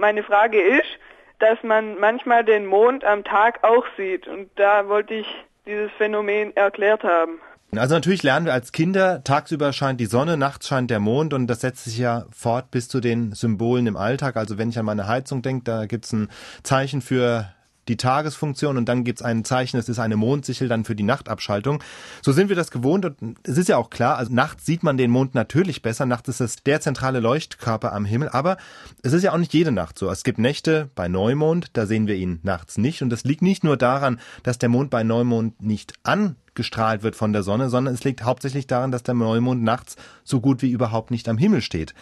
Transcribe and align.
meine 0.00 0.22
Frage 0.22 0.60
ist, 0.60 0.88
dass 1.38 1.62
man 1.62 1.98
manchmal 1.98 2.44
den 2.44 2.66
Mond 2.66 3.04
am 3.04 3.24
Tag 3.24 3.62
auch 3.62 3.84
sieht. 3.96 4.26
Und 4.26 4.50
da 4.56 4.88
wollte 4.88 5.14
ich 5.14 5.26
dieses 5.66 5.90
Phänomen 5.92 6.54
erklärt 6.56 7.04
haben. 7.04 7.40
Also 7.76 7.94
natürlich 7.94 8.24
lernen 8.24 8.46
wir 8.46 8.52
als 8.52 8.72
Kinder, 8.72 9.22
tagsüber 9.22 9.72
scheint 9.72 10.00
die 10.00 10.06
Sonne, 10.06 10.36
nachts 10.36 10.66
scheint 10.66 10.90
der 10.90 10.98
Mond 10.98 11.32
und 11.32 11.46
das 11.46 11.60
setzt 11.60 11.84
sich 11.84 11.98
ja 11.98 12.24
fort 12.36 12.72
bis 12.72 12.88
zu 12.88 12.98
den 12.98 13.30
Symbolen 13.32 13.86
im 13.86 13.96
Alltag. 13.96 14.36
Also 14.36 14.58
wenn 14.58 14.70
ich 14.70 14.78
an 14.80 14.86
meine 14.86 15.06
Heizung 15.06 15.40
denke, 15.40 15.62
da 15.64 15.86
gibt's 15.86 16.12
ein 16.12 16.30
Zeichen 16.64 17.00
für 17.00 17.52
die 17.90 17.96
Tagesfunktion 17.96 18.76
und 18.78 18.88
dann 18.88 19.04
gibt's 19.04 19.20
ein 19.20 19.44
Zeichen, 19.44 19.76
es 19.76 19.88
ist 19.88 19.98
eine 19.98 20.16
Mondsichel 20.16 20.68
dann 20.68 20.84
für 20.84 20.94
die 20.94 21.02
Nachtabschaltung. 21.02 21.82
So 22.22 22.32
sind 22.32 22.48
wir 22.48 22.56
das 22.56 22.70
gewohnt 22.70 23.04
und 23.04 23.38
es 23.42 23.58
ist 23.58 23.68
ja 23.68 23.76
auch 23.76 23.90
klar, 23.90 24.16
also 24.16 24.32
nachts 24.32 24.64
sieht 24.64 24.82
man 24.82 24.96
den 24.96 25.10
Mond 25.10 25.34
natürlich 25.34 25.82
besser, 25.82 26.06
nachts 26.06 26.28
ist 26.28 26.40
es 26.40 26.62
der 26.62 26.80
zentrale 26.80 27.20
Leuchtkörper 27.20 27.92
am 27.92 28.04
Himmel, 28.04 28.28
aber 28.28 28.56
es 29.02 29.12
ist 29.12 29.24
ja 29.24 29.32
auch 29.32 29.38
nicht 29.38 29.52
jede 29.52 29.72
Nacht 29.72 29.98
so. 29.98 30.08
Es 30.08 30.22
gibt 30.22 30.38
Nächte 30.38 30.88
bei 30.94 31.08
Neumond, 31.08 31.70
da 31.72 31.86
sehen 31.86 32.06
wir 32.06 32.14
ihn 32.14 32.38
nachts 32.44 32.78
nicht 32.78 33.02
und 33.02 33.10
das 33.10 33.24
liegt 33.24 33.42
nicht 33.42 33.64
nur 33.64 33.76
daran, 33.76 34.20
dass 34.44 34.58
der 34.58 34.68
Mond 34.68 34.90
bei 34.90 35.02
Neumond 35.02 35.60
nicht 35.60 35.94
angestrahlt 36.04 37.02
wird 37.02 37.16
von 37.16 37.32
der 37.32 37.42
Sonne, 37.42 37.70
sondern 37.70 37.92
es 37.92 38.04
liegt 38.04 38.22
hauptsächlich 38.22 38.68
daran, 38.68 38.92
dass 38.92 39.02
der 39.02 39.14
Neumond 39.14 39.64
nachts 39.64 39.96
so 40.22 40.40
gut 40.40 40.62
wie 40.62 40.70
überhaupt 40.70 41.10
nicht 41.10 41.28
am 41.28 41.38
Himmel 41.38 41.60
steht. 41.60 41.94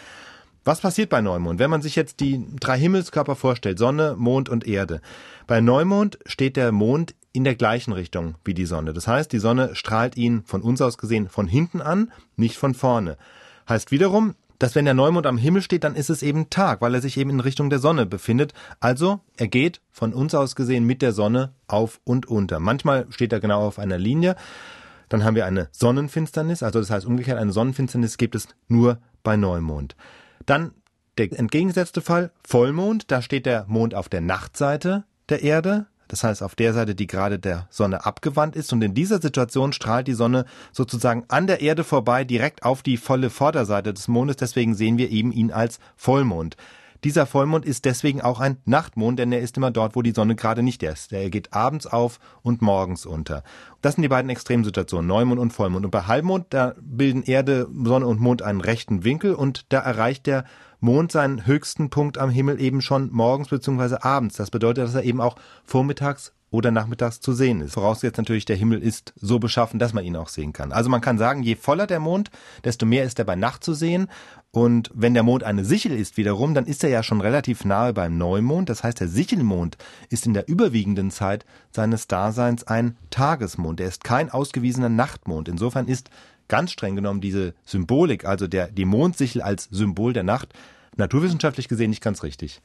Was 0.69 0.81
passiert 0.81 1.09
bei 1.09 1.19
Neumond? 1.19 1.57
Wenn 1.57 1.71
man 1.71 1.81
sich 1.81 1.95
jetzt 1.95 2.19
die 2.19 2.45
drei 2.59 2.77
Himmelskörper 2.77 3.35
vorstellt, 3.35 3.79
Sonne, 3.79 4.13
Mond 4.15 4.49
und 4.49 4.67
Erde. 4.67 5.01
Bei 5.47 5.61
Neumond 5.61 6.19
steht 6.27 6.57
der 6.57 6.71
Mond 6.71 7.15
in 7.31 7.43
der 7.43 7.55
gleichen 7.55 7.91
Richtung 7.91 8.35
wie 8.45 8.53
die 8.53 8.67
Sonne. 8.67 8.93
Das 8.93 9.07
heißt, 9.07 9.31
die 9.33 9.39
Sonne 9.39 9.75
strahlt 9.75 10.15
ihn 10.15 10.43
von 10.45 10.61
uns 10.61 10.79
aus 10.79 10.99
gesehen 10.99 11.27
von 11.27 11.47
hinten 11.47 11.81
an, 11.81 12.11
nicht 12.35 12.55
von 12.57 12.75
vorne. 12.75 13.17
Heißt 13.67 13.89
wiederum, 13.89 14.35
dass 14.59 14.75
wenn 14.75 14.85
der 14.85 14.93
Neumond 14.93 15.25
am 15.25 15.39
Himmel 15.39 15.63
steht, 15.63 15.83
dann 15.83 15.95
ist 15.95 16.11
es 16.11 16.21
eben 16.21 16.51
Tag, 16.51 16.81
weil 16.81 16.93
er 16.93 17.01
sich 17.01 17.17
eben 17.17 17.31
in 17.31 17.39
Richtung 17.39 17.71
der 17.71 17.79
Sonne 17.79 18.05
befindet. 18.05 18.53
Also 18.79 19.21
er 19.37 19.47
geht 19.47 19.81
von 19.89 20.13
uns 20.13 20.35
aus 20.35 20.55
gesehen 20.55 20.85
mit 20.85 21.01
der 21.01 21.13
Sonne 21.13 21.51
auf 21.65 21.99
und 22.03 22.27
unter. 22.27 22.59
Manchmal 22.59 23.07
steht 23.09 23.33
er 23.33 23.39
genau 23.39 23.65
auf 23.65 23.79
einer 23.79 23.97
Linie. 23.97 24.35
Dann 25.07 25.23
haben 25.23 25.33
wir 25.33 25.47
eine 25.47 25.69
Sonnenfinsternis, 25.71 26.61
also 26.61 26.77
das 26.77 26.91
heißt 26.91 27.07
umgekehrt, 27.07 27.39
eine 27.39 27.53
Sonnenfinsternis 27.53 28.19
gibt 28.19 28.35
es 28.35 28.47
nur 28.67 28.99
bei 29.23 29.35
Neumond. 29.35 29.95
Dann 30.49 30.71
der 31.19 31.31
entgegengesetzte 31.37 32.01
Fall, 32.01 32.31
Vollmond, 32.43 33.11
da 33.11 33.21
steht 33.21 33.45
der 33.45 33.65
Mond 33.67 33.93
auf 33.93 34.09
der 34.09 34.21
Nachtseite 34.21 35.03
der 35.29 35.43
Erde, 35.43 35.85
das 36.07 36.23
heißt 36.23 36.41
auf 36.41 36.55
der 36.55 36.73
Seite, 36.73 36.95
die 36.95 37.05
gerade 37.05 37.37
der 37.37 37.67
Sonne 37.69 38.03
abgewandt 38.03 38.55
ist. 38.55 38.73
Und 38.73 38.81
in 38.81 38.95
dieser 38.95 39.21
Situation 39.21 39.73
strahlt 39.73 40.07
die 40.07 40.15
Sonne 40.15 40.45
sozusagen 40.71 41.23
an 41.27 41.45
der 41.45 41.61
Erde 41.61 41.83
vorbei, 41.83 42.23
direkt 42.23 42.63
auf 42.63 42.81
die 42.81 42.97
volle 42.97 43.29
Vorderseite 43.29 43.93
des 43.93 44.07
Mondes. 44.07 44.37
Deswegen 44.37 44.73
sehen 44.73 44.97
wir 44.97 45.11
eben 45.11 45.31
ihn 45.31 45.51
als 45.51 45.79
Vollmond. 45.95 46.57
Dieser 47.03 47.27
Vollmond 47.27 47.63
ist 47.63 47.85
deswegen 47.85 48.21
auch 48.21 48.39
ein 48.39 48.57
Nachtmond, 48.65 49.19
denn 49.19 49.31
er 49.31 49.39
ist 49.39 49.55
immer 49.55 49.71
dort, 49.71 49.95
wo 49.95 50.01
die 50.01 50.11
Sonne 50.11 50.35
gerade 50.35 50.63
nicht 50.63 50.81
ist. 50.81 51.13
Er 51.13 51.29
geht 51.29 51.53
abends 51.53 51.85
auf 51.85 52.19
und 52.41 52.63
morgens 52.63 53.05
unter. 53.05 53.43
Das 53.81 53.95
sind 53.95 54.01
die 54.01 54.09
beiden 54.09 54.29
Extremsituationen, 54.29 55.07
Neumond 55.07 55.39
und 55.39 55.51
Vollmond. 55.51 55.85
Und 55.85 55.91
bei 55.91 56.01
Halbmond, 56.01 56.47
da 56.49 56.73
bilden 56.81 57.23
Erde, 57.23 57.67
Sonne 57.83 58.07
und 58.07 58.19
Mond 58.19 58.41
einen 58.41 58.61
rechten 58.61 59.03
Winkel 59.03 59.33
und 59.33 59.65
da 59.69 59.79
erreicht 59.79 60.27
der 60.27 60.43
Mond 60.81 61.11
seinen 61.11 61.45
höchsten 61.45 61.89
Punkt 61.89 62.17
am 62.17 62.29
Himmel 62.29 62.59
eben 62.61 62.81
schon 62.81 63.09
morgens 63.11 63.49
bzw. 63.49 63.97
abends. 64.01 64.35
Das 64.37 64.51
bedeutet, 64.51 64.85
dass 64.85 64.95
er 64.95 65.03
eben 65.03 65.21
auch 65.21 65.35
vormittags 65.63 66.33
oder 66.51 66.71
nachmittags 66.71 67.19
zu 67.19 67.33
sehen 67.33 67.61
ist. 67.61 67.73
Vorausgesetzt 67.73 68.17
natürlich, 68.17 68.45
der 68.45 68.55
Himmel 68.55 68.81
ist 68.81 69.13
so 69.15 69.39
beschaffen, 69.39 69.79
dass 69.79 69.93
man 69.93 70.03
ihn 70.03 70.15
auch 70.15 70.29
sehen 70.29 70.53
kann. 70.53 70.71
Also 70.71 70.89
man 70.89 71.01
kann 71.01 71.17
sagen, 71.17 71.43
je 71.43 71.55
voller 71.55 71.85
der 71.85 71.99
Mond, 71.99 72.31
desto 72.63 72.85
mehr 72.85 73.03
ist 73.03 73.19
er 73.19 73.25
bei 73.25 73.35
Nacht 73.35 73.63
zu 73.63 73.73
sehen. 73.73 74.07
Und 74.51 74.89
wenn 74.95 75.13
der 75.13 75.21
Mond 75.21 75.43
eine 75.43 75.63
Sichel 75.63 75.91
ist 75.91 76.17
wiederum, 76.17 76.55
dann 76.55 76.65
ist 76.65 76.83
er 76.83 76.89
ja 76.89 77.03
schon 77.03 77.21
relativ 77.21 77.65
nahe 77.65 77.93
beim 77.93 78.17
Neumond. 78.17 78.69
Das 78.69 78.83
heißt, 78.83 78.99
der 78.99 79.07
Sichelmond 79.07 79.77
ist 80.09 80.25
in 80.25 80.33
der 80.33 80.47
überwiegenden 80.47 81.11
Zeit 81.11 81.45
seines 81.69 82.07
Daseins 82.07 82.63
ein 82.63 82.97
Tagesmond. 83.11 83.68
Er 83.77 83.87
ist 83.87 84.03
kein 84.03 84.29
ausgewiesener 84.29 84.89
Nachtmond. 84.89 85.49
Insofern 85.49 85.87
ist 85.87 86.09
ganz 86.47 86.71
streng 86.71 86.95
genommen 86.95 87.21
diese 87.21 87.53
Symbolik, 87.65 88.25
also 88.25 88.47
der, 88.47 88.67
die 88.67 88.85
Mondsichel 88.85 89.41
als 89.41 89.65
Symbol 89.71 90.13
der 90.13 90.23
Nacht, 90.23 90.53
naturwissenschaftlich 90.95 91.67
gesehen 91.67 91.89
nicht 91.89 92.03
ganz 92.03 92.23
richtig. 92.23 92.61